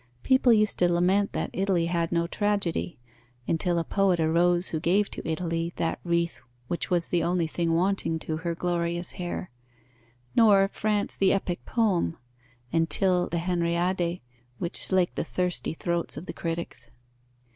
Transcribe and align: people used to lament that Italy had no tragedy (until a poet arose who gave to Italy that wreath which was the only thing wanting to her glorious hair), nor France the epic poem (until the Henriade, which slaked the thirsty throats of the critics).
people 0.23 0.51
used 0.51 0.79
to 0.79 0.91
lament 0.91 1.31
that 1.31 1.51
Italy 1.53 1.85
had 1.85 2.11
no 2.11 2.25
tragedy 2.25 2.97
(until 3.47 3.77
a 3.77 3.83
poet 3.83 4.19
arose 4.19 4.69
who 4.69 4.79
gave 4.79 5.11
to 5.11 5.21
Italy 5.29 5.73
that 5.75 5.99
wreath 6.03 6.41
which 6.67 6.89
was 6.89 7.09
the 7.09 7.21
only 7.21 7.45
thing 7.45 7.73
wanting 7.75 8.17
to 8.17 8.37
her 8.37 8.55
glorious 8.55 9.11
hair), 9.11 9.51
nor 10.35 10.67
France 10.73 11.15
the 11.15 11.31
epic 11.31 11.63
poem 11.65 12.17
(until 12.73 13.29
the 13.29 13.37
Henriade, 13.37 14.21
which 14.57 14.83
slaked 14.83 15.17
the 15.17 15.23
thirsty 15.23 15.75
throats 15.75 16.17
of 16.17 16.25
the 16.25 16.33
critics). 16.33 16.89